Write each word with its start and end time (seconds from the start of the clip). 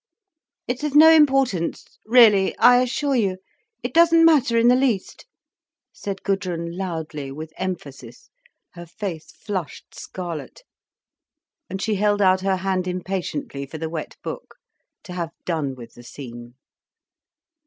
"It's 0.67 0.83
of 0.83 0.95
no 0.95 1.11
importance—really, 1.11 2.57
I 2.57 2.81
assure 2.81 3.13
you—it 3.15 3.93
doesn't 3.93 4.25
matter 4.25 4.57
in 4.57 4.67
the 4.67 4.75
least," 4.75 5.27
said 5.93 6.23
Gudrun 6.23 6.75
loudly, 6.75 7.31
with 7.31 7.53
emphasis, 7.55 8.31
her 8.73 8.87
face 8.87 9.31
flushed 9.31 9.93
scarlet. 9.93 10.63
And 11.69 11.79
she 11.83 11.93
held 11.97 12.19
out 12.19 12.41
her 12.41 12.55
hand 12.55 12.87
impatiently 12.87 13.67
for 13.67 13.77
the 13.77 13.91
wet 13.91 14.17
book, 14.23 14.55
to 15.03 15.13
have 15.13 15.33
done 15.45 15.75
with 15.75 15.93
the 15.93 16.01
scene. 16.01 16.55